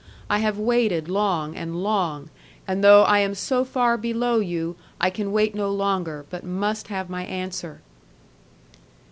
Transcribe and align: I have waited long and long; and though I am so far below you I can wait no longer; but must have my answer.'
I 0.31 0.39
have 0.39 0.57
waited 0.57 1.09
long 1.09 1.55
and 1.55 1.75
long; 1.83 2.31
and 2.67 2.83
though 2.83 3.03
I 3.03 3.19
am 3.19 3.35
so 3.35 3.63
far 3.63 3.97
below 3.99 4.39
you 4.39 4.75
I 4.99 5.11
can 5.11 5.31
wait 5.31 5.53
no 5.53 5.69
longer; 5.69 6.25
but 6.31 6.43
must 6.43 6.87
have 6.87 7.07
my 7.07 7.23
answer.' 7.25 7.81